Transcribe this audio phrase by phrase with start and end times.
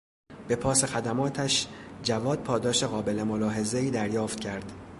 [0.47, 1.67] به پاس خدماتش،
[2.03, 4.71] جواد پاداش قابل ملاحظهای دریافت کرد.